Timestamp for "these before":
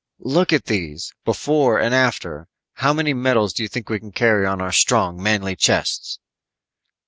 0.65-1.79